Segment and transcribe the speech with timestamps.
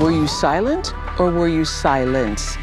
[0.00, 2.58] Were you silent or were you silenced?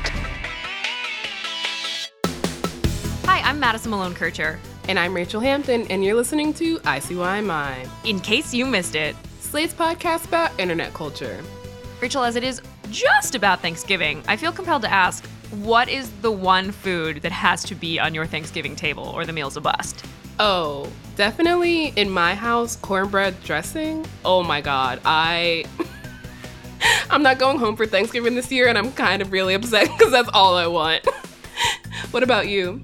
[3.23, 4.59] Hi, I'm Madison Malone Kircher.
[4.89, 9.73] And I'm Rachel Hampton, and you're listening to ICYMI, In case you missed it, Slate's
[9.73, 11.41] podcast about internet culture.
[12.01, 15.25] Rachel, as it is just about Thanksgiving, I feel compelled to ask
[15.63, 19.31] what is the one food that has to be on your Thanksgiving table or the
[19.31, 20.03] meal's a bust?
[20.37, 24.05] Oh, definitely in my house, cornbread dressing.
[24.25, 25.63] Oh my god, I.
[27.11, 30.11] I'm not going home for Thanksgiving this year, and I'm kind of really upset because
[30.11, 31.05] that's all I want.
[32.11, 32.81] what about you?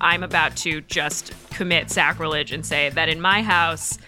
[0.00, 3.98] I'm about to just commit sacrilege and say that in my house,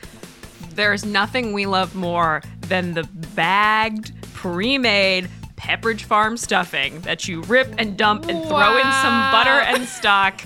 [0.75, 3.05] there's nothing we love more than the
[3.35, 9.31] bagged, pre made Pepperidge Farm stuffing that you rip and dump and throw in some
[9.31, 10.41] butter and stock.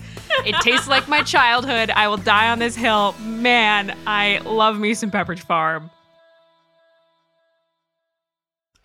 [0.44, 1.90] It tastes like my childhood.
[1.90, 3.14] I will die on this hill.
[3.20, 5.90] Man, I love me some Pepperidge Farm.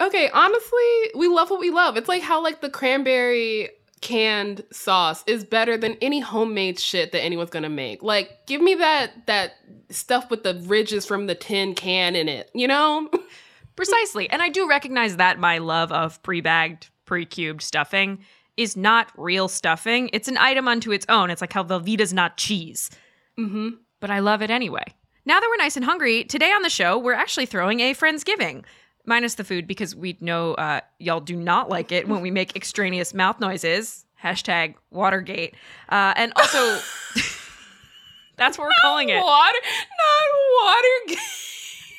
[0.02, 1.98] Okay, honestly, we love what we love.
[1.98, 3.70] It's like how like the cranberry
[4.02, 8.02] canned sauce is better than any homemade shit that anyone's gonna make.
[8.02, 9.54] Like, give me that that
[9.90, 13.10] stuff with the ridges from the tin can in it, you know?
[13.76, 14.30] Precisely.
[14.30, 18.20] And I do recognize that my love of pre bagged, pre cubed stuffing
[18.58, 20.10] is not real stuffing.
[20.12, 21.30] It's an item unto its own.
[21.30, 22.90] It's like how Velveeta's not cheese.
[23.38, 23.70] mm-hmm.
[24.02, 24.84] But I love it anyway.
[25.26, 28.64] Now that we're nice and hungry, today on the show, we're actually throwing a Friendsgiving.
[29.10, 32.56] Minus the food because we know uh, y'all do not like it when we make
[32.56, 34.06] extraneous mouth noises.
[34.24, 35.56] Hashtag Watergate.
[35.90, 36.60] Uh, and also,
[38.38, 39.20] that's what we're calling it.
[39.20, 41.22] Water, not water.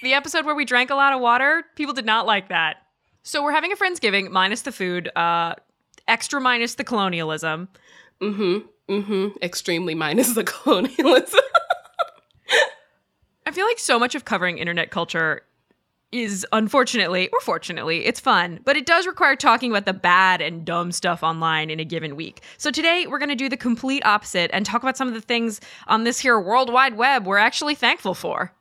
[0.02, 2.76] The episode where we drank a lot of water, people did not like that.
[3.24, 5.56] So we're having a Friendsgiving minus the food, uh,
[6.06, 7.70] extra minus the colonialism.
[8.22, 8.58] mm-hmm.
[8.88, 9.36] Mm-hmm.
[9.42, 11.40] Extremely minus the colonialism.
[13.46, 15.42] I feel like so much of covering internet culture
[16.12, 20.64] is unfortunately or fortunately it's fun but it does require talking about the bad and
[20.64, 22.40] dumb stuff online in a given week.
[22.58, 25.20] So today we're going to do the complete opposite and talk about some of the
[25.20, 28.52] things on this here world wide web we're actually thankful for.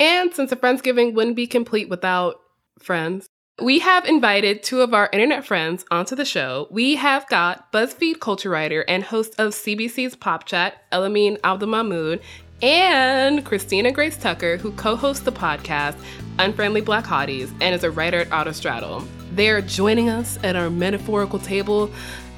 [0.00, 2.40] And since a Friendsgiving wouldn't be complete without
[2.80, 3.28] friends,
[3.60, 6.66] we have invited two of our internet friends onto the show.
[6.70, 12.20] We have got BuzzFeed culture writer and host of CBC's Pop Chat, Elamine Abdelmahmoud,
[12.62, 15.96] and Christina Grace Tucker, who co hosts the podcast
[16.38, 19.06] Unfriendly Black Hotties and is a writer at Autostraddle.
[19.34, 21.90] They are joining us at our metaphorical table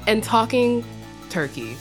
[0.07, 0.83] and talking
[1.29, 1.75] turkey.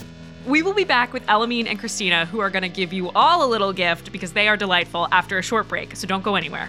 [0.47, 3.47] we will be back with elamine and christina who are going to give you all
[3.47, 6.69] a little gift because they are delightful after a short break so don't go anywhere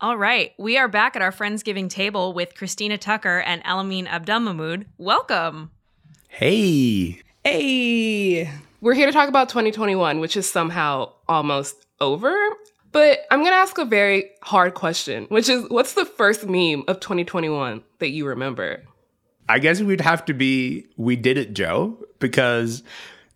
[0.00, 4.86] All right we are back at our friendsgiving table with christina tucker and elamine abdelmahmoud
[4.98, 5.70] welcome
[6.32, 7.20] Hey.
[7.44, 8.48] Hey!
[8.80, 12.32] We're here to talk about 2021, which is somehow almost over.
[12.92, 16.84] But I'm going to ask a very hard question, which is what's the first meme
[16.86, 18.84] of 2021 that you remember?
[19.48, 22.84] I guess we'd have to be We Did It, Joe, because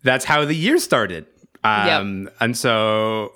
[0.01, 1.25] that's how the year started.
[1.65, 3.33] Um, And so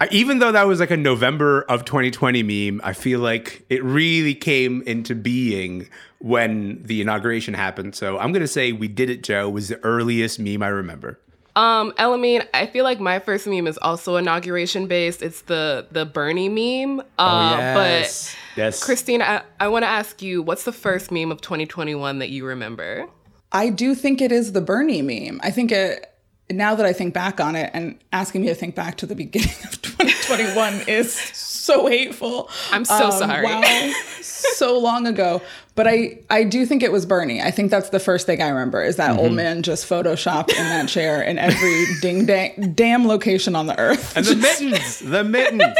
[0.00, 3.82] I, even though that was like a November of 2020 meme, I feel like it
[3.82, 7.94] really came into being when the inauguration happened.
[7.94, 11.18] So I'm gonna say "We Did It, Joe" was the earliest meme I remember.
[11.56, 15.22] Um, Elamine, I feel like my first meme is also inauguration based.
[15.22, 17.04] It's the the Bernie meme.
[17.18, 18.34] Uh, yes.
[18.34, 18.84] But Yes.
[18.84, 22.44] Christine, I, I want to ask you, what's the first meme of 2021 that you
[22.44, 23.06] remember?
[23.52, 25.40] I do think it is the Bernie meme.
[25.44, 26.12] I think it
[26.50, 29.14] now that I think back on it and asking me to think back to the
[29.14, 29.80] beginning of
[30.28, 32.48] 2021 is so hateful.
[32.70, 33.44] I'm so Um, sorry.
[33.44, 35.42] Wow, so long ago.
[35.74, 37.40] But I, I do think it was Bernie.
[37.40, 40.64] I think that's the first thing I remember is that old man just photoshopped in
[40.64, 44.16] that chair in every ding dang damn location on the earth.
[44.16, 45.76] and the mittens, the mittens.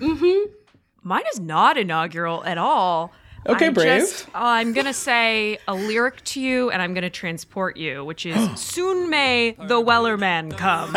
[1.02, 3.12] Mine is not inaugural at all.
[3.46, 4.00] Okay, I'm brave.
[4.00, 8.26] Just, uh, I'm gonna say a lyric to you, and I'm gonna transport you, which
[8.26, 10.90] is "Soon may the Wellerman come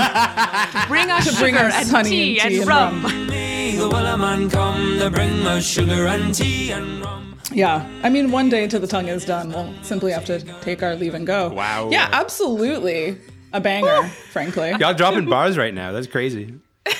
[0.88, 4.52] bring us bring sugar us and honey tea and and, tea and rum." The Wellerman
[4.52, 7.38] come to bring us sugar and tea and rum.
[7.54, 7.88] Yeah.
[8.04, 10.96] I mean, one day till the tongue is done, we'll simply have to take our
[10.96, 11.50] leave and go.
[11.50, 11.90] Wow.
[11.90, 13.18] Yeah, absolutely.
[13.54, 14.72] A banger, frankly.
[14.80, 15.92] Y'all dropping bars right now.
[15.92, 16.56] That's crazy.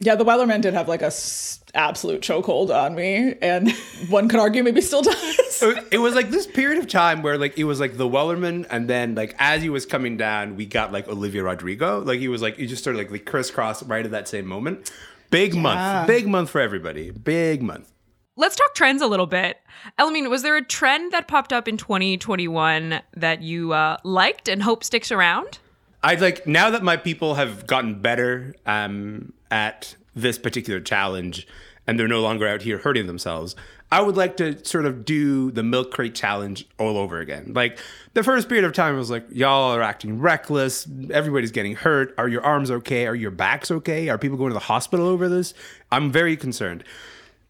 [0.00, 3.72] Yeah, the Wellerman did have like a s- absolute chokehold on me, and
[4.08, 5.62] one could argue maybe still does.
[5.62, 8.66] it it was like this period of time where like it was like the Wellerman,
[8.68, 12.00] and then like as he was coming down, we got like Olivia Rodrigo.
[12.00, 14.90] Like he was like he just started like the crisscross right at that same moment.
[15.30, 17.10] Big month, big month for everybody.
[17.10, 17.92] Big month.
[18.36, 19.58] Let's talk trends a little bit.
[19.98, 24.62] Elamine, was there a trend that popped up in 2021 that you uh, liked and
[24.62, 25.58] hope sticks around?
[26.04, 31.46] I'd like now that my people have gotten better um, at this particular challenge
[31.88, 33.56] and they're no longer out here hurting themselves.
[33.90, 37.52] I would like to sort of do the milk crate challenge all over again.
[37.54, 37.78] Like
[38.12, 40.86] the first period of time was like, y'all are acting reckless.
[41.10, 42.14] Everybody's getting hurt.
[42.18, 43.06] Are your arms okay?
[43.06, 44.10] Are your backs okay?
[44.10, 45.54] Are people going to the hospital over this?
[45.90, 46.84] I'm very concerned.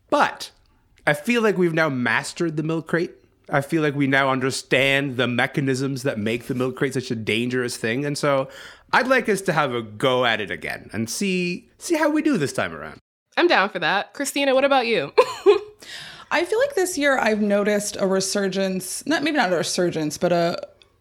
[0.09, 0.53] But
[1.05, 3.11] I feel like we've now mastered the milk crate.
[3.51, 7.17] I feel like we now understand the mechanisms that make the milk crate such a
[7.17, 8.05] dangerous thing.
[8.05, 8.49] And so
[8.93, 12.23] I'd like us to have a go at it again and see see how we
[12.23, 13.01] do this time around.
[13.39, 14.15] I'm down for that.
[14.15, 15.13] Christina, what about you?
[16.31, 20.33] I feel like this year I've noticed a resurgence, not maybe not a resurgence, but
[20.33, 20.59] a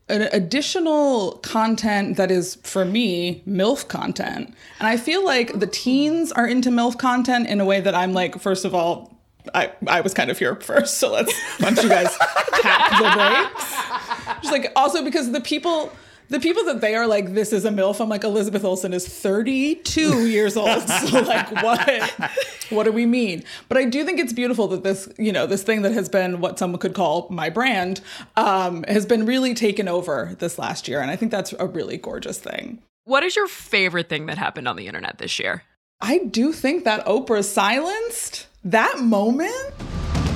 [0.10, 4.54] an additional content that is for me MILF content.
[4.80, 8.13] And I feel like the teens are into MILF content in a way that I'm
[8.13, 9.18] like, first of all,
[9.54, 12.16] I, I was kind of here first, so let's why you guys
[12.62, 14.42] tap the brakes?
[14.44, 15.92] Just like also because the people
[16.30, 19.08] the people that they are like, this is a MILF, I'm like, Elizabeth Olsen is
[19.08, 20.82] 32 years old.
[20.88, 22.32] So like what
[22.70, 23.44] what do we mean?
[23.70, 26.42] But I do think it's beautiful that this, you know, this thing that has been
[26.42, 28.02] what someone could call my brand,
[28.36, 31.02] um, has been really taken over this last year.
[31.02, 32.82] And I think that's a really gorgeous thing.
[33.06, 35.64] What is your favorite thing that happened on the internet this year?
[36.02, 39.74] I do think that Oprah silenced that moment.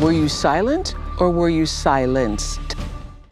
[0.02, 2.76] Were you silent or were you silenced?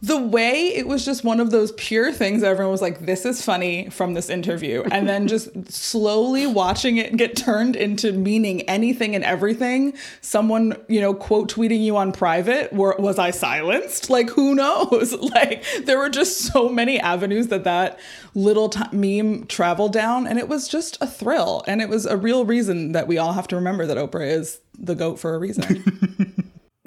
[0.02, 3.44] The way it was just one of those pure things everyone was like this is
[3.44, 4.84] funny from this interview.
[4.92, 9.94] And then just slowly watching it get turned into meaning anything and everything.
[10.22, 14.10] Someone you know quote tweeting you on private were, was i silenced?
[14.10, 15.16] Like who knows?
[15.30, 18.00] Like there were just so many avenues that that
[18.34, 21.64] little t- meme traveled down and it was just a thrill.
[21.68, 24.60] And it was a real reason that we all have to remember that oprah is
[24.78, 25.84] the goat for a reason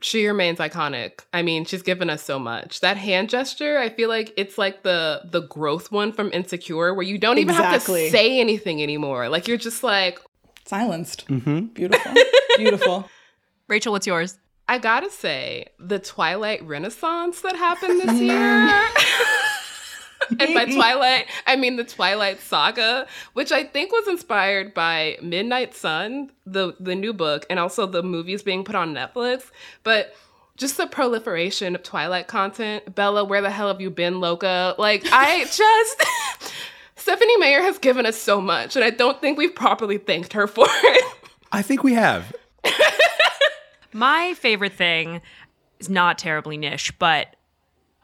[0.02, 1.20] she remains iconic.
[1.32, 2.80] I mean, she's given us so much.
[2.80, 7.04] That hand gesture, I feel like it's like the the growth one from Insecure, where
[7.04, 8.02] you don't even Exactly.
[8.04, 9.28] have to say anything anymore.
[9.28, 10.18] Like you're just like,
[10.64, 11.66] silenced mm-hmm.
[11.66, 12.12] beautiful
[12.56, 13.08] beautiful
[13.68, 14.38] Rachel, what's yours?
[14.68, 18.88] I gotta say, the Twilight Renaissance that happened this year.
[20.30, 25.74] and by Twilight, I mean the Twilight Saga, which I think was inspired by Midnight
[25.74, 29.50] Sun, the the new book, and also the movies being put on Netflix.
[29.82, 30.14] But
[30.56, 32.94] just the proliferation of Twilight content.
[32.94, 34.74] Bella, where the hell have you been, Loca?
[34.78, 36.04] Like, I just.
[36.96, 40.46] Stephenie Meyer has given us so much, and I don't think we've properly thanked her
[40.46, 41.04] for it.
[41.50, 42.32] I think we have.
[43.92, 45.20] My favorite thing
[45.80, 47.34] is not terribly niche, but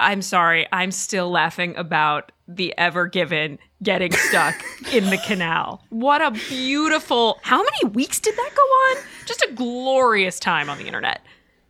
[0.01, 4.55] I'm sorry, I'm still laughing about the Ever Given getting stuck
[4.93, 5.85] in the canal.
[5.91, 7.39] What a beautiful.
[7.43, 8.97] How many weeks did that go on?
[9.27, 11.21] Just a glorious time on the internet.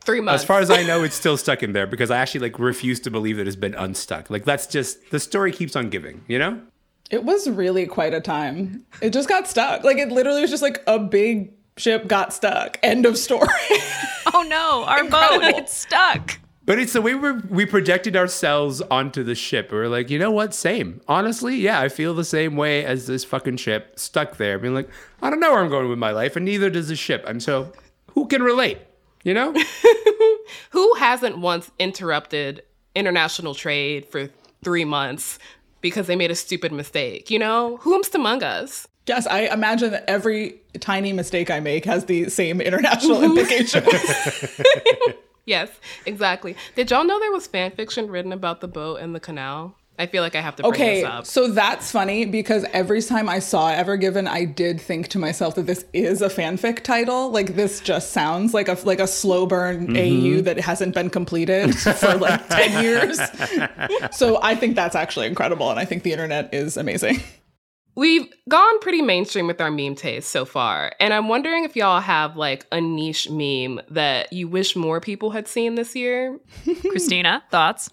[0.00, 0.42] Three months.
[0.42, 3.00] As far as I know, it's still stuck in there because I actually like refuse
[3.00, 4.30] to believe that it's been unstuck.
[4.30, 6.60] Like that's just the story keeps on giving, you know?
[7.10, 8.84] It was really quite a time.
[9.02, 9.84] It just got stuck.
[9.84, 12.78] Like it literally was just like a big ship got stuck.
[12.82, 13.48] End of story.
[14.34, 16.38] Oh no, our boat, it's stuck.
[16.68, 19.72] But it's the way we we projected ourselves onto the ship.
[19.72, 20.52] We are like, you know what?
[20.52, 21.00] Same.
[21.08, 24.90] Honestly, yeah, I feel the same way as this fucking ship stuck there, being like,
[25.22, 27.24] I don't know where I'm going with my life, and neither does the ship.
[27.26, 27.72] And so,
[28.10, 28.76] who can relate?
[29.24, 29.54] You know?
[30.70, 32.62] Who hasn't once interrupted
[32.94, 34.28] international trade for
[34.62, 35.38] three months
[35.80, 37.30] because they made a stupid mistake?
[37.30, 37.78] You know?
[37.80, 38.86] Whomst among us?
[39.06, 43.86] Yes, I imagine that every tiny mistake I make has the same international implications.
[45.48, 45.70] yes,
[46.06, 46.54] exactly.
[46.76, 49.74] Did y'all know there was fan fiction written about the boat and the canal?
[50.00, 51.26] I feel like I have to bring okay, this up.
[51.26, 55.56] so that's funny because every time I saw Ever Given, I did think to myself
[55.56, 57.30] that this is a fanfic title.
[57.30, 60.38] Like this just sounds like a like a slow burn Mm-hmm.
[60.38, 63.18] AU that hasn't been completed for like ten years.
[64.16, 67.20] so I think that's actually incredible, and I think the internet is amazing.
[67.98, 72.00] We've gone pretty mainstream with our meme taste so far, and I'm wondering if y'all
[72.00, 76.38] have like a niche meme that you wish more people had seen this year.
[76.82, 77.90] Christina, thoughts?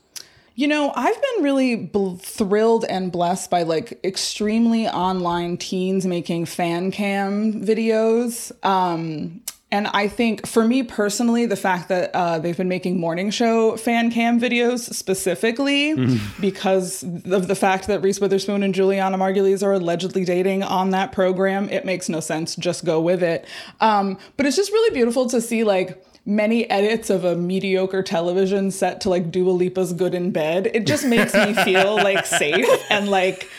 [0.54, 6.46] You know, I've been really bl- thrilled and blessed by like extremely online teens making
[6.46, 8.52] fan cam videos.
[8.64, 9.42] Um,
[9.76, 13.76] and I think for me personally, the fact that uh, they've been making morning show
[13.76, 19.74] fan cam videos specifically because of the fact that Reese Witherspoon and Julianna Margulies are
[19.74, 22.56] allegedly dating on that program, it makes no sense.
[22.56, 23.46] Just go with it.
[23.82, 28.72] Um, but it's just really beautiful to see like many edits of a mediocre television
[28.72, 30.72] set to like Dua Lipa's Good in Bed.
[30.74, 33.50] It just makes me feel like safe and like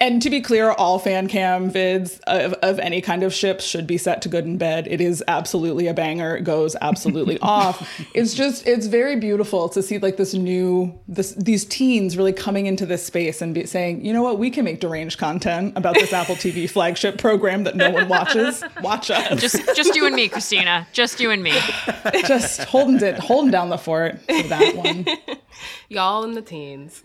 [0.00, 3.86] and to be clear, all fan cam vids of, of any kind of ships should
[3.86, 4.86] be set to good in bed.
[4.88, 6.36] It is absolutely a banger.
[6.36, 7.86] It goes absolutely off.
[8.14, 12.64] It's just, it's very beautiful to see like this new, this these teens really coming
[12.64, 15.94] into this space and be saying, you know what, we can make deranged content about
[15.94, 18.64] this Apple TV flagship program that no one watches.
[18.80, 19.40] Watch us.
[19.40, 20.86] Just just you and me, Christina.
[20.92, 21.58] Just you and me.
[22.26, 25.06] Just holding it, holding down the fort for that one.
[25.88, 27.02] Y'all in the teens.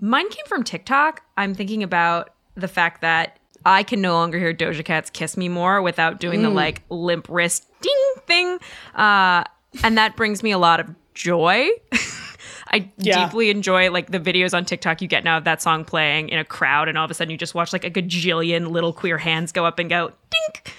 [0.00, 1.22] Mine came from TikTok.
[1.36, 5.48] I'm thinking about the fact that I can no longer hear Doja Cat's "Kiss Me
[5.48, 8.58] More" without doing the like limp wrist ding thing,
[8.94, 9.44] uh,
[9.82, 11.68] and that brings me a lot of joy.
[12.68, 13.24] I Yeah.
[13.26, 16.38] deeply enjoy like the videos on TikTok you get now of that song playing in
[16.38, 19.18] a crowd, and all of a sudden you just watch like a gajillion little queer
[19.18, 20.74] hands go up and go dink.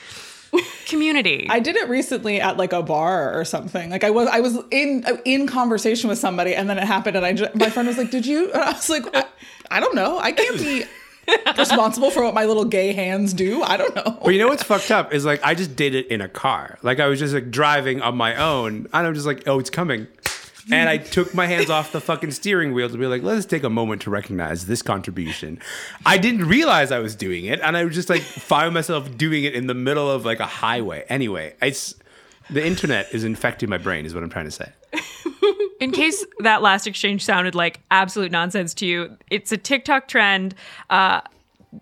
[0.85, 1.47] Community.
[1.49, 3.89] I did it recently at like a bar or something.
[3.89, 7.25] Like I was I was in in conversation with somebody and then it happened and
[7.25, 9.25] I just, my friend was like, "Did you?" And I was like, I,
[9.69, 10.17] "I don't know.
[10.19, 10.85] I can't be
[11.57, 13.61] responsible for what my little gay hands do.
[13.63, 16.07] I don't know." But you know what's fucked up is like I just did it
[16.07, 16.79] in a car.
[16.81, 19.69] Like I was just like driving on my own, and I'm just like, oh, it's
[19.69, 20.07] coming.
[20.71, 23.63] And I took my hands off the fucking steering wheel to be like, let's take
[23.63, 25.59] a moment to recognize this contribution.
[26.05, 29.43] I didn't realize I was doing it, and I was just like found myself doing
[29.45, 31.05] it in the middle of like a highway.
[31.09, 31.95] Anyway, it's
[32.49, 34.71] the internet is infecting my brain, is what I'm trying to say.
[35.79, 40.55] in case that last exchange sounded like absolute nonsense to you, it's a TikTok trend
[40.89, 41.21] uh,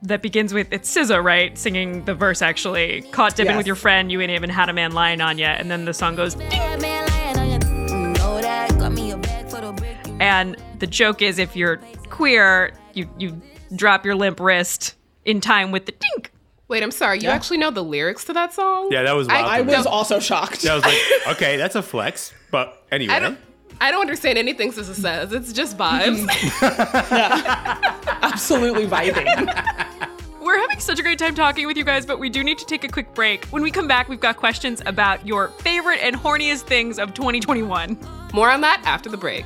[0.01, 1.57] that begins with it's SZA, right?
[1.57, 3.01] Singing the verse actually.
[3.11, 3.57] Caught dipping Yes.
[3.57, 5.45] with your friend, you ain't even had a man lying on you.
[5.45, 6.94] And then the song goes, ding.
[10.19, 11.77] And the joke is if you're
[12.09, 13.41] queer, you, you
[13.75, 14.95] drop your limp wrist
[15.25, 16.31] in time with the dink.
[16.67, 17.19] Wait, I'm sorry.
[17.19, 18.89] You actually know the lyrics to that song?
[18.91, 19.45] Yeah, that was wild.
[19.45, 19.75] I to me.
[19.75, 20.63] was also shocked.
[20.63, 20.97] Yeah, I was like,
[21.35, 22.33] okay, that's a flex.
[22.49, 23.13] But anyway.
[23.13, 23.37] I don't.
[23.81, 25.33] I don't understand anything SZA says.
[25.33, 26.25] It's just vibes.
[28.21, 29.25] Absolutely vibing.
[30.39, 32.65] We're having such a great time talking with you guys, but we do need to
[32.65, 33.43] take a quick break.
[33.47, 37.97] When we come back, we've got questions about your favorite and horniest things of 2021.
[38.33, 39.45] More on that after the break.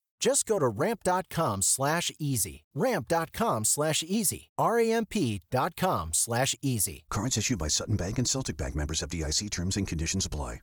[0.21, 2.63] Just go to ramp.com slash easy.
[2.75, 4.51] Ramp.com slash easy.
[4.57, 7.05] R-A-M-P dot com slash easy.
[7.09, 10.59] Cards issued by Sutton Bank and Celtic Bank members FDIC terms and conditions apply.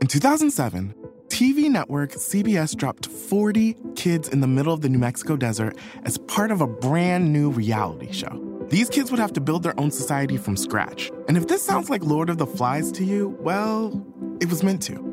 [0.00, 0.94] In 2007,
[1.28, 6.18] TV network CBS dropped 40 kids in the middle of the New Mexico desert as
[6.18, 8.66] part of a brand new reality show.
[8.68, 11.10] These kids would have to build their own society from scratch.
[11.28, 14.06] And if this sounds like Lord of the Flies to you, well,
[14.40, 15.12] it was meant to.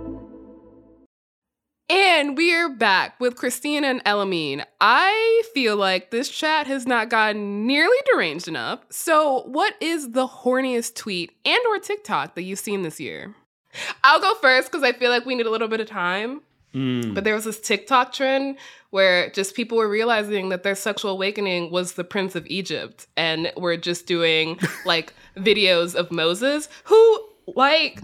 [2.21, 4.63] And we're back with Christina and Elamine.
[4.79, 8.81] I feel like this chat has not gotten nearly deranged enough.
[8.91, 13.33] So, what is the horniest tweet and or TikTok that you've seen this year?
[14.03, 16.41] I'll go first because I feel like we need a little bit of time.
[16.75, 17.15] Mm.
[17.15, 18.57] But there was this TikTok trend
[18.91, 23.51] where just people were realizing that their sexual awakening was the Prince of Egypt and
[23.57, 27.99] were just doing like videos of Moses, who, like,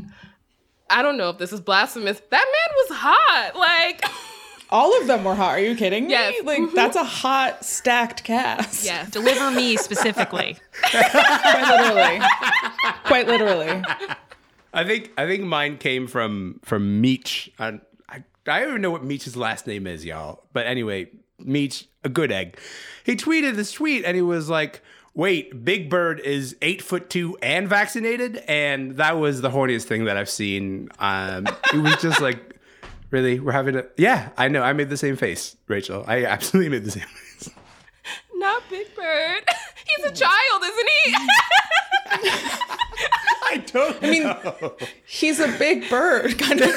[0.89, 2.19] I don't know if this is blasphemous.
[2.29, 3.51] That man was hot.
[3.55, 4.03] Like,
[4.69, 5.51] All of them were hot.
[5.51, 6.11] Are you kidding me?
[6.11, 6.43] Yes.
[6.43, 6.73] Like Mhm.
[6.73, 8.83] that's a hot stacked cast.
[8.83, 9.09] yes.
[9.11, 10.57] Deliver me specifically.
[10.91, 12.19] Quite literally.
[13.05, 13.83] Quite literally.
[14.73, 17.49] I think I think mine came from from Meech.
[17.57, 17.79] I,
[18.09, 20.43] I, I don't even know what Meech's last name is, y'all.
[20.51, 22.57] But anyway, Meech, a good egg.
[23.05, 24.81] He tweeted this tweet and he was like,
[25.17, 30.05] "Wait, Big Bird is eight foot two and vaccinated," and that was the horniest thing
[30.05, 30.89] that I've seen.
[30.99, 32.55] Um, it was just like,
[33.09, 34.29] really, we're having a yeah.
[34.37, 34.61] I know.
[34.61, 36.05] I made the same face, Rachel.
[36.07, 37.49] I absolutely made the same face.
[38.35, 39.43] Not Big Bird.
[39.87, 41.15] He's a child, isn't he?
[43.49, 44.03] I don't.
[44.03, 44.35] I mean,
[45.05, 46.71] he's a big bird, kind of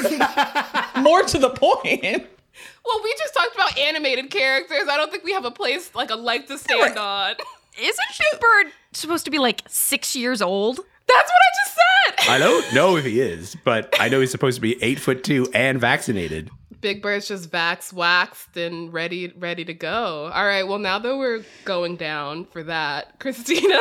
[1.03, 2.01] more to the point.
[2.03, 4.87] well, we just talked about animated characters.
[4.89, 7.35] I don't think we have a place, like a leg to stand on.
[7.79, 10.77] Isn't Big Bird supposed to be like six years old?
[11.07, 12.31] That's what I just said.
[12.33, 15.23] I don't know if he is, but I know he's supposed to be eight foot
[15.23, 16.49] two and vaccinated.
[16.81, 20.31] Big Bird's just vax waxed and ready ready to go.
[20.33, 23.79] All right, well now that we're going down for that, Christina.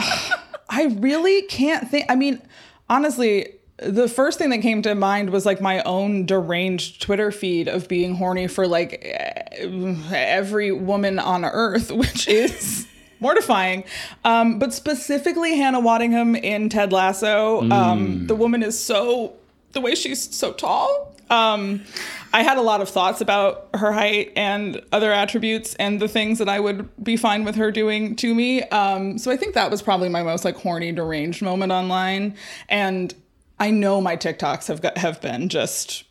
[0.70, 2.06] I really can't think.
[2.08, 2.42] I mean,
[2.88, 7.68] honestly, the first thing that came to mind was like my own deranged Twitter feed
[7.68, 12.86] of being horny for like eh, every woman on earth, which is
[13.20, 13.84] mortifying.
[14.24, 17.68] Um, but specifically, Hannah Waddingham in Ted Lasso.
[17.70, 19.34] Um, the woman is so,
[19.72, 21.14] the way she's so tall.
[21.30, 21.84] Um,
[22.32, 26.38] I had a lot of thoughts about her height and other attributes and the things
[26.38, 28.62] that I would be fine with her doing to me.
[28.64, 32.34] Um, so I think that was probably my most like horny deranged moment online.
[32.68, 33.14] And
[33.60, 36.04] I know my TikToks have got, have been just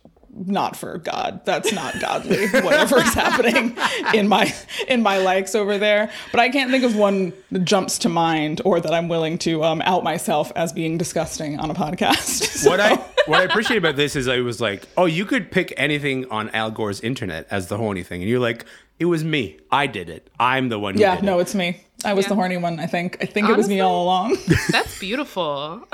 [0.46, 1.42] not for God.
[1.46, 2.48] That's not godly.
[2.52, 3.76] Whatever's happening
[4.14, 4.54] in my
[4.88, 8.62] in my likes over there, but I can't think of one that jumps to mind
[8.64, 12.46] or that I'm willing to um, out myself as being disgusting on a podcast.
[12.68, 12.96] What I
[13.28, 16.50] what I appreciate about this is I was like, oh, you could pick anything on
[16.50, 18.66] Al Gore's internet as the horny thing, and you're like,
[19.00, 19.60] it was me.
[19.72, 20.30] I did it.
[20.40, 20.96] I'm the one.
[20.96, 21.44] Who yeah, did no, it.
[21.44, 21.82] it's me.
[22.04, 22.30] I was Yeah.
[22.30, 22.80] the horny one.
[22.80, 23.18] I think.
[23.22, 24.38] I think it was me all along.
[24.72, 25.88] That's beautiful.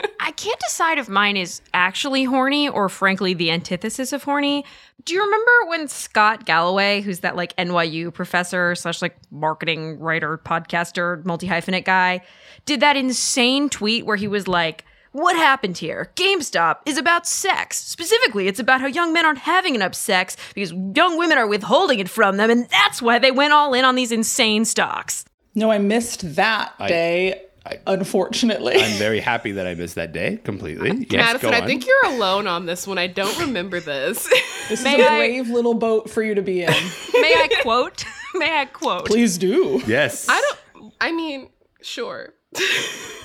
[0.00, 0.26] Thank you.
[0.30, 4.64] I can't decide if mine is actually horny or frankly the antithesis of horny.
[5.04, 10.38] Do you remember when Scott Galloway, who's that like NYU professor slash like marketing writer,
[10.38, 12.22] podcaster, multi hyphenate guy,
[12.66, 16.12] did that insane tweet where he was like, what happened here?
[16.14, 17.78] GameStop is about sex.
[17.78, 21.98] Specifically, it's about how young men aren't having enough sex because young women are withholding
[21.98, 25.24] it from them, and that's why they went all in on these insane stocks.
[25.54, 27.42] No, I missed that day.
[27.86, 30.90] Unfortunately, I'm very happy that I missed that day completely.
[30.90, 32.98] Uh, yes, Madison, go I think you're alone on this one.
[32.98, 34.28] I don't remember this.
[34.68, 36.68] this May is a I- brave little boat for you to be in.
[37.14, 38.04] May I quote?
[38.34, 39.06] May I quote?
[39.06, 39.82] Please do.
[39.86, 40.26] yes.
[40.28, 40.94] I don't.
[41.00, 41.50] I mean,
[41.82, 42.34] sure.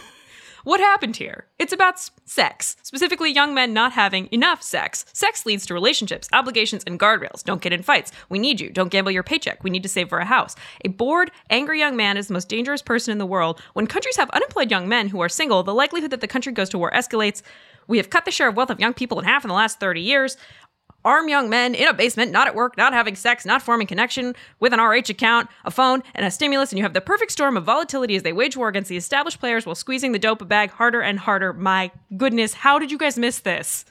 [0.66, 1.46] What happened here?
[1.60, 5.06] It's about sex, specifically young men not having enough sex.
[5.14, 7.44] Sex leads to relationships, obligations, and guardrails.
[7.44, 8.12] Don't get in fights.
[8.30, 8.72] We need you.
[8.72, 9.64] Don't gamble your paycheck.
[9.64, 10.56] We need to save for a house.
[10.84, 13.62] A bored, angry young man is the most dangerous person in the world.
[13.74, 16.70] When countries have unemployed young men who are single, the likelihood that the country goes
[16.70, 17.44] to war escalates.
[17.88, 19.80] We have cut the share of wealth of young people in half in the last
[19.80, 20.36] 30 years.
[21.06, 24.36] Arm young men in a basement, not at work, not having sex, not forming connection
[24.60, 27.56] with an RH account, a phone, and a stimulus, and you have the perfect storm
[27.56, 30.72] of volatility as they wage war against the established players while squeezing the dope bag
[30.72, 31.54] harder and harder.
[31.54, 33.86] My goodness, how did you guys miss this?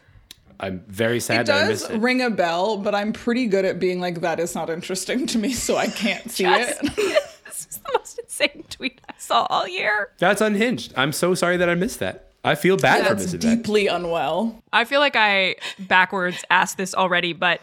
[0.61, 2.01] I'm very sad It that I missed it.
[2.01, 5.39] ring a bell, but I'm pretty good at being like, that is not interesting to
[5.39, 6.97] me, so I can't see Just- it.
[7.45, 10.11] this is the most insane tweet I saw all year.
[10.19, 10.93] That's unhinged.
[10.97, 12.31] I'm so sorry that I missed that.
[12.45, 13.57] I feel bad for That's missing that.
[13.57, 14.63] deeply unwell.
[14.73, 17.61] I feel like I backwards asked this already, but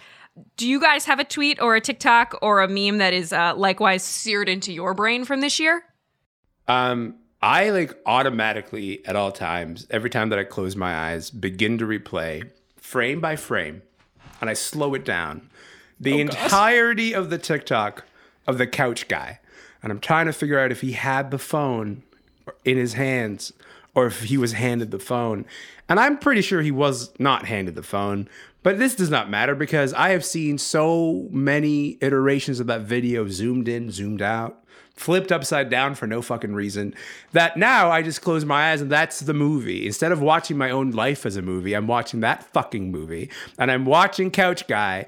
[0.58, 3.54] do you guys have a tweet or a TikTok or a meme that is uh,
[3.56, 5.84] likewise seared into your brain from this year?
[6.68, 11.78] Um, I like automatically at all times, every time that I close my eyes, begin
[11.80, 13.84] to replay frame by frame,
[14.40, 15.50] and I slow it down.
[16.00, 18.06] The entirety of the TikTok
[18.48, 19.40] of the couch guy.
[19.84, 22.04] And I'm trying to figure out if he had the phone
[22.66, 23.54] in his hands
[23.94, 25.46] or if he was handed the phone.
[25.90, 28.30] And I'm pretty sure he was not handed the phone.
[28.64, 33.28] But this does not matter because I have seen so many iterations of that video
[33.28, 34.64] zoomed in, zoomed out,
[34.96, 36.94] flipped upside down for no fucking reason
[37.32, 39.88] that now I just close my eyes and that's the movie.
[39.88, 43.32] Instead of watching my own life as a movie, I'm watching that fucking movie.
[43.58, 45.08] And I'm watching Couch Guy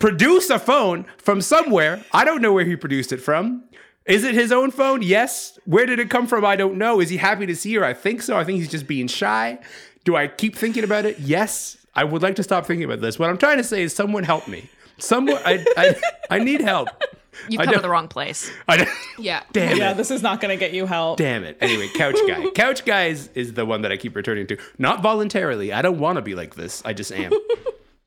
[0.00, 2.04] produce a phone from somewhere.
[2.12, 3.64] I don't know where he produced it from.
[4.08, 5.02] Is it his own phone?
[5.02, 5.58] Yes.
[5.66, 6.44] Where did it come from?
[6.44, 7.00] I don't know.
[7.00, 7.84] Is he happy to see her?
[7.84, 8.36] I think so.
[8.38, 9.58] I think he's just being shy.
[10.04, 11.18] Do I keep thinking about it?
[11.18, 11.76] Yes.
[11.94, 13.18] I would like to stop thinking about this.
[13.18, 14.70] What I'm trying to say is someone help me.
[14.96, 16.88] Someone I I, I need help.
[17.48, 18.50] You've I come to the wrong place.
[18.66, 19.42] I Yeah.
[19.52, 21.18] damn yeah, this is not going to get you help.
[21.18, 21.58] Damn it.
[21.60, 22.50] Anyway, Couch Guy.
[22.50, 24.56] Couch Guy is, is the one that I keep returning to.
[24.78, 25.72] Not voluntarily.
[25.72, 26.82] I don't want to be like this.
[26.84, 27.32] I just am.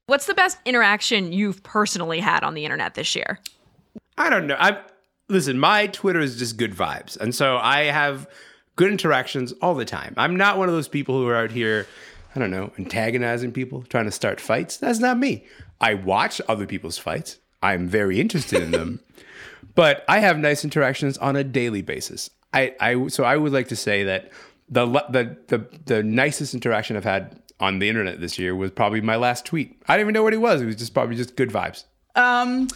[0.08, 3.40] What's the best interaction you've personally had on the internet this year?
[4.18, 4.58] I don't know.
[4.60, 4.80] I
[5.32, 5.60] listen.
[5.60, 8.28] My Twitter is just good vibes, and so I have
[8.76, 10.14] good interactions all the time.
[10.18, 11.88] I'm not one of those people who are out here,
[12.36, 14.78] I don't know, antagonizing people, trying to start fights.
[14.78, 15.46] That's not me.
[15.80, 17.40] I watch other people's fights.
[17.64, 19.00] I'm very interested in them,
[19.76, 22.30] but I have nice interactions on a daily basis.
[22.54, 24.32] I, I so I would like to say that
[24.70, 29.02] the the the the nicest interaction I've had on the internet this year was probably
[29.02, 29.80] my last tweet.
[29.88, 30.62] I didn't even know what it was.
[30.62, 31.86] It was just probably just good vibes.
[32.16, 32.68] Um,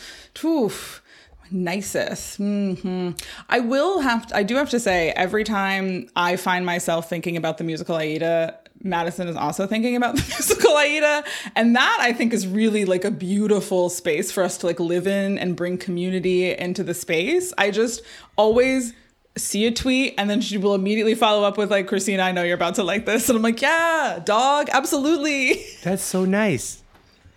[0.43, 1.01] oof,
[1.51, 2.37] nicest.
[2.37, 3.11] hmm
[3.49, 4.27] I will have.
[4.27, 7.95] To, I do have to say, every time I find myself thinking about the musical
[7.95, 11.23] Aida, Madison is also thinking about the musical Aida,
[11.55, 15.07] and that I think is really like a beautiful space for us to like live
[15.07, 17.53] in and bring community into the space.
[17.57, 18.01] I just
[18.35, 18.93] always
[19.37, 22.41] see a tweet and then she will immediately follow up with like christina i know
[22.41, 26.81] you're about to like this and i'm like yeah dog absolutely That's so nice.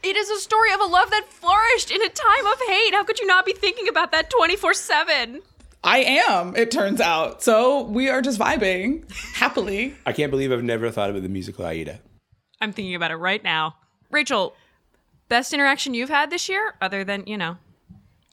[0.03, 2.95] It is a story of a love that flourished in a time of hate.
[2.95, 5.43] How could you not be thinking about that 24 7?
[5.83, 7.43] I am, it turns out.
[7.43, 9.95] So we are just vibing happily.
[10.07, 12.01] I can't believe I've never thought about the musical Aida.
[12.61, 13.77] I'm thinking about it right now.
[14.11, 14.55] Rachel,
[15.29, 17.59] best interaction you've had this year, other than, you know,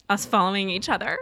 [0.09, 1.17] us following each other?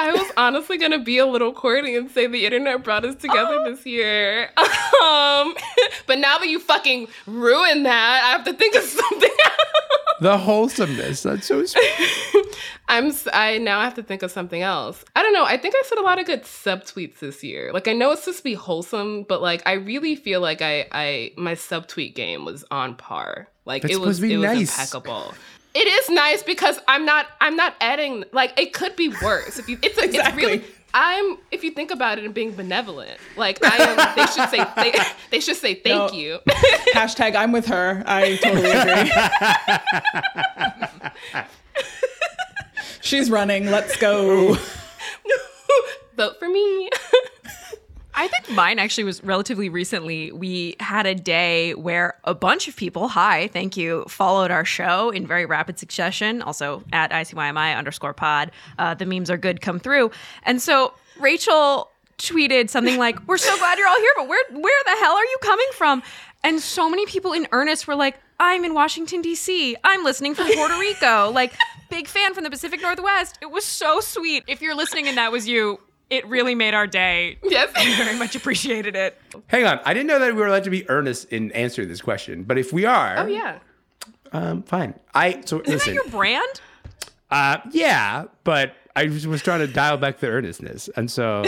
[0.00, 3.62] I was honestly gonna be a little corny and say the internet brought us together
[3.70, 4.50] this year.
[5.00, 5.54] Um,
[6.06, 9.30] but now that you fucking ruined that, I have to think of something.
[9.44, 9.54] else.
[10.20, 11.22] The wholesomeness.
[11.22, 11.90] That's so sweet.
[12.86, 15.02] I'm, I now have to think of something else.
[15.16, 15.44] I don't know.
[15.46, 17.72] I think I said a lot of good subtweets this year.
[17.72, 20.86] Like I know it's supposed to be wholesome, but like I really feel like I
[20.92, 23.48] I my subtweet game was on par.
[23.64, 24.76] Like That's it was to it was nice.
[24.78, 25.32] impeccable.
[25.72, 29.68] It is nice because I'm not I'm not adding like it could be worse if
[29.68, 30.42] you it's a, it's Exactly.
[30.44, 34.48] really I'm if you think about it and being benevolent like I am they should
[34.48, 34.92] say they,
[35.30, 36.18] they should say thank No.
[36.18, 36.38] you
[36.94, 38.02] Hashtag I'm with her.
[38.06, 39.10] I totally agree.
[43.00, 43.70] She's running.
[43.70, 44.56] Let's go.
[46.16, 46.88] vote for me
[48.14, 50.32] I think mine actually was relatively recently.
[50.32, 55.10] We had a day where a bunch of people, hi, thank you, followed our show
[55.10, 56.42] in very rapid succession.
[56.42, 58.50] Also at ICYMI underscore pod.
[58.78, 60.10] Uh, the memes are good, come through.
[60.42, 64.84] And so Rachel tweeted something like, We're so glad you're all here, but where where
[64.84, 66.02] the hell are you coming from?
[66.42, 69.76] And so many people in earnest were like, I'm in Washington, D.C.
[69.84, 71.30] I'm listening from Puerto Rico.
[71.30, 71.52] Like,
[71.90, 73.36] big fan from the Pacific Northwest.
[73.42, 74.44] It was so sweet.
[74.46, 75.78] If you're listening and that was you,
[76.10, 77.38] it really made our day.
[77.44, 79.16] yes I very much appreciated it.
[79.46, 79.80] Hang on.
[79.84, 82.42] I didn't know that we were allowed to be earnest in answering this question.
[82.42, 83.60] But if we are, oh yeah
[84.32, 84.94] um, fine.
[85.14, 85.94] I so Isn't listen.
[85.94, 86.60] that your brand?
[87.30, 91.44] Uh, yeah, but I was, was trying to dial back the earnestness, and so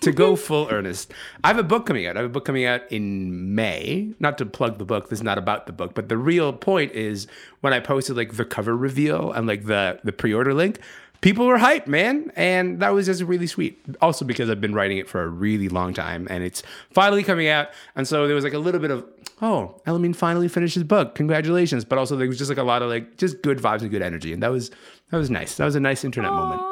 [0.00, 1.12] to go full earnest,
[1.44, 2.16] I have a book coming out.
[2.16, 4.12] I have a book coming out in May.
[4.18, 5.08] Not to plug the book.
[5.08, 7.26] This is not about the book, but the real point is
[7.60, 10.80] when I posted like the cover reveal and like the the pre-order link.
[11.20, 13.78] People were hyped, man, and that was just really sweet.
[14.00, 17.48] Also because I've been writing it for a really long time, and it's finally coming
[17.48, 19.04] out, and so there was like a little bit of,
[19.42, 21.84] oh, Elamine finally finished his book, congratulations!
[21.84, 24.00] But also there was just like a lot of like just good vibes and good
[24.02, 24.70] energy, and that was
[25.10, 25.56] that was nice.
[25.56, 26.62] That was a nice internet moment.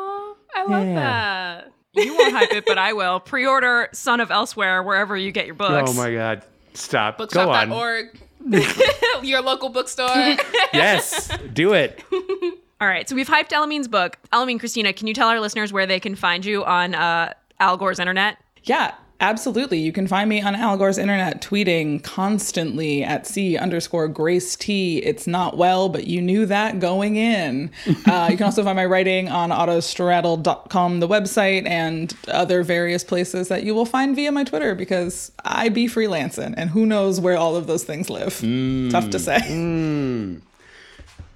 [0.54, 0.94] I love Yeah.
[0.94, 1.72] that
[2.04, 3.20] You won't hype it, but I will.
[3.20, 5.90] Pre-order Son of Elsewhere wherever you get your oh books.
[5.90, 7.18] Oh my god, stop!
[7.18, 7.68] Go on.
[7.68, 8.18] bookshop.org
[9.22, 10.08] your local bookstore
[10.72, 12.02] Yes, do it.
[12.80, 14.18] All right, so we've hyped Elamine's book.
[14.32, 17.76] Elamine, Christina, can you tell our listeners where they can find you on uh, Al
[17.76, 18.38] Gore's internet?
[18.62, 18.94] Yeah.
[19.20, 19.78] Absolutely.
[19.80, 24.98] You can find me on Al Gore's internet tweeting constantly at C underscore Grace T.
[24.98, 27.72] It's not well, but you knew that going in.
[28.06, 33.48] uh, you can also find my writing on autostraddle.com, the website, and other various places
[33.48, 37.36] that you will find via my Twitter because I be freelancing and who knows where
[37.36, 38.34] all of those things live.
[38.34, 38.92] Mm.
[38.92, 39.38] Tough to say.
[39.38, 40.42] Mm.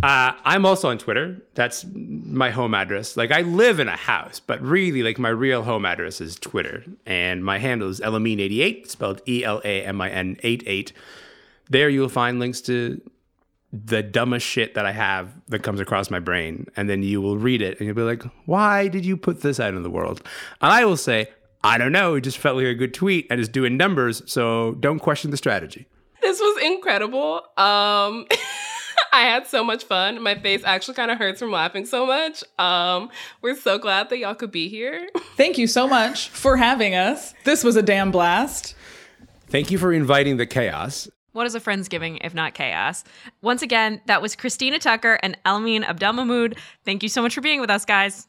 [0.03, 1.41] Uh, I'm also on Twitter.
[1.55, 3.17] That's my home address.
[3.17, 6.85] Like I live in a house, but really, like my real home address is Twitter,
[7.07, 10.93] and my handle is Elamin88, spelled E L A M I N 88.
[11.71, 13.01] There you will find links to
[13.73, 17.39] the dumbest shit that I have that comes across my brain, and then you will
[17.39, 20.21] read it, and you'll be like, "Why did you put this out in the world?"
[20.61, 21.29] And I will say,
[21.63, 22.17] "I don't know.
[22.17, 25.37] It just felt like a good tweet, and it's doing numbers, so don't question the
[25.37, 25.87] strategy."
[26.23, 27.43] This was incredible.
[27.57, 28.27] Um.
[29.15, 30.23] I had so much fun.
[30.23, 32.43] My face actually kind of hurts from laughing so much.
[32.59, 33.11] Um,
[33.43, 35.09] we're so glad that y'all could be here.
[35.37, 37.35] Thank you so much for having us.
[37.45, 38.75] This was a damn blast.
[39.49, 41.09] Thank you for inviting the chaos.
[41.33, 43.05] What is a Friendsgiving if not chaos?
[43.43, 46.57] Once again, that was Christina Tucker and Elamine Abdelmahmoud.
[46.85, 48.29] Thank you so much for being with us, guys.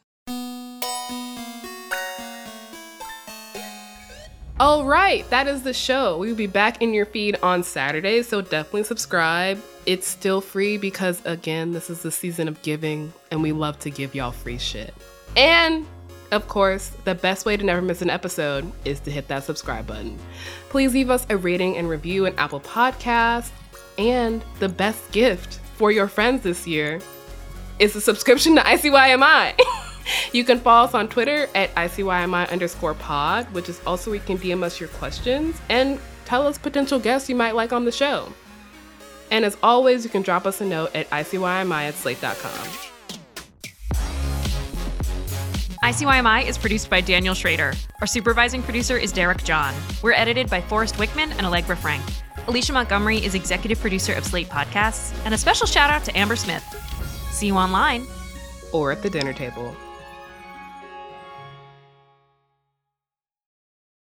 [4.60, 6.16] All right, that is the show.
[6.16, 9.60] We will be back in your feed on Saturday, so definitely subscribe.
[9.84, 13.90] It's still free because, again, this is the season of giving, and we love to
[13.90, 14.94] give y'all free shit.
[15.36, 15.84] And,
[16.30, 19.88] of course, the best way to never miss an episode is to hit that subscribe
[19.88, 20.16] button.
[20.68, 23.50] Please leave us a rating and review in Apple Podcasts.
[23.98, 27.00] And the best gift for your friends this year
[27.80, 29.58] is a subscription to ICYMI.
[30.32, 34.24] you can follow us on Twitter at ICYMI underscore pod, which is also where you
[34.24, 37.92] can DM us your questions and tell us potential guests you might like on the
[37.92, 38.32] show.
[39.30, 42.68] And as always, you can drop us a note at ICYMI at slate.com.
[45.82, 47.74] ICYMI is produced by Daniel Schrader.
[48.00, 49.74] Our supervising producer is Derek John.
[50.02, 52.02] We're edited by Forrest Wickman and Allegra Frank.
[52.46, 55.14] Alicia Montgomery is executive producer of Slate Podcasts.
[55.26, 56.64] And a special shout out to Amber Smith.
[57.32, 58.06] See you online
[58.72, 59.76] or at the dinner table.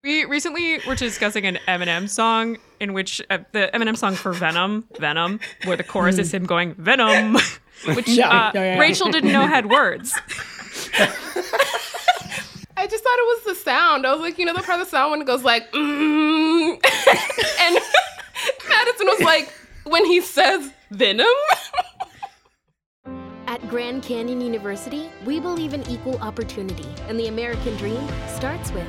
[0.05, 4.85] We recently were discussing an Eminem song in which uh, the Eminem song for Venom,
[4.99, 7.35] Venom, where the chorus is him going Venom,
[7.95, 8.81] which Yeah, uh, yeah, yeah.
[8.81, 10.13] Rachel didn't know had words.
[12.77, 14.05] I just thought it was the sound.
[14.05, 16.71] I was like, you know, the part of the sound when it goes like, mm.
[17.61, 17.79] and
[18.69, 21.29] Madison was like, when he says Venom.
[23.47, 28.89] At Grand Canyon University, we believe in equal opportunity, and the American dream starts with